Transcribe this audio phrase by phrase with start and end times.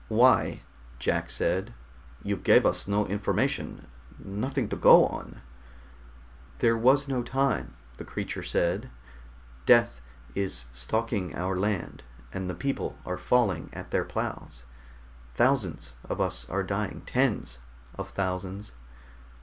[0.09, 0.61] "Why?"
[0.97, 1.75] Jack said.
[2.23, 3.85] "You gave us no information,
[4.17, 5.41] nothing to go on."
[6.57, 8.89] "There was no time," the creature said.
[9.67, 10.01] "Death
[10.33, 12.01] is stalking our land,
[12.33, 14.63] and the people are falling at their plows.
[15.35, 17.59] Thousands of us are dying, tens
[17.93, 18.71] of thousands.